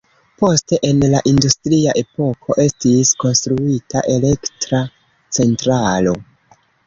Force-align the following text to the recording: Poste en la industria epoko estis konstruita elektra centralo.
Poste 0.43 0.77
en 0.87 1.01
la 1.15 1.19
industria 1.31 1.91
epoko 2.01 2.55
estis 2.63 3.11
konstruita 3.25 4.03
elektra 4.15 4.81
centralo. 5.39 6.17